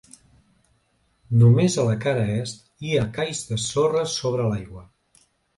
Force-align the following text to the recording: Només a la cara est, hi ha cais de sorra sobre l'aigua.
Només 1.41 1.75
a 1.83 1.85
la 1.89 1.97
cara 2.07 2.23
est, 2.37 2.65
hi 2.89 2.97
ha 3.03 3.07
cais 3.19 3.45
de 3.53 3.61
sorra 3.69 4.05
sobre 4.19 4.53
l'aigua. 4.55 4.87